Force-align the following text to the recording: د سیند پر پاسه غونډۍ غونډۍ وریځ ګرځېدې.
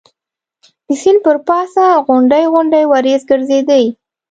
د 0.87 0.89
سیند 1.01 1.19
پر 1.25 1.37
پاسه 1.47 1.85
غونډۍ 2.05 2.43
غونډۍ 2.53 2.83
وریځ 2.91 3.21
ګرځېدې. 3.31 3.83